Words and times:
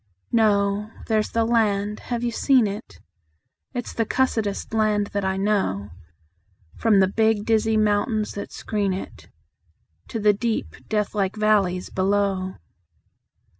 No! 0.31 0.89
There's 1.05 1.29
the 1.29 1.45
land. 1.45 1.99
(Have 1.99 2.23
you 2.23 2.31
seen 2.31 2.65
it?) 2.65 2.99
It's 3.75 3.93
the 3.93 4.03
cussedest 4.03 4.73
land 4.73 5.11
that 5.13 5.23
I 5.23 5.37
know, 5.37 5.89
From 6.75 6.99
the 7.01 7.07
big, 7.07 7.45
dizzy 7.45 7.77
mountains 7.77 8.31
that 8.31 8.51
screen 8.51 8.93
it 8.93 9.29
To 10.07 10.19
the 10.19 10.33
deep, 10.33 10.75
deathlike 10.89 11.35
valleys 11.35 11.91
below. 11.91 12.55